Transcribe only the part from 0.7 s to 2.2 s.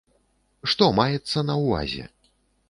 Што маецца на ўвазе?